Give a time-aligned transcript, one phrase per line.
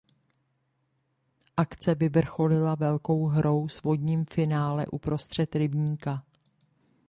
[1.57, 6.23] Akce vyvrcholila velkou hrou s vodním finále uprostřed rybníka.